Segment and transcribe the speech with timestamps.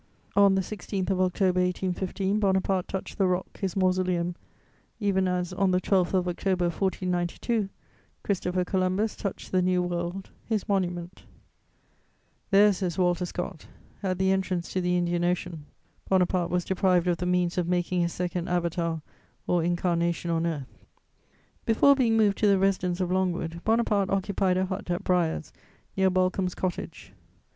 [0.01, 0.41] [Sidenote: Arrival at St.
[0.41, 4.35] Helena.] On the 16th of October 1815, Bonaparte touched the rock, his mausoleum,
[4.99, 7.69] even as, on the 12th of October 1492,
[8.23, 11.25] Christopher Columbus touched the New World, his monument:
[12.49, 13.67] "There," says Walter Scott,
[14.01, 15.67] "at the entrance to the Indian Ocean,
[16.09, 19.03] Bonaparte was deprived of the means of making a second avatar
[19.45, 20.83] or incarnation on earth."
[21.63, 25.53] Before being moved to the residence of Longwood, Bonaparte occupied a hut at Briars,
[25.95, 27.13] near Balcomb's Cottage.